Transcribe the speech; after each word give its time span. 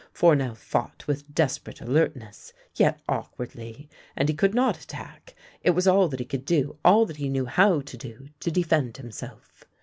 Fournel 0.11 0.55
fought 0.55 1.05
with 1.05 1.31
desperate 1.31 1.79
alertness, 1.79 2.53
yet 2.73 2.99
awkwardly, 3.07 3.87
and 4.15 4.29
he 4.29 4.33
could 4.33 4.55
not 4.55 4.79
attack; 4.83 5.35
it 5.61 5.75
was 5.75 5.85
all 5.87 6.07
that 6.07 6.19
he 6.19 6.25
could 6.25 6.43
do, 6.43 6.75
all 6.83 7.05
that 7.05 7.17
he 7.17 7.29
knew 7.29 7.45
how 7.45 7.81
to 7.81 7.97
do, 7.97 8.29
to 8.39 8.49
defend 8.49 8.97
himself. 8.97 9.63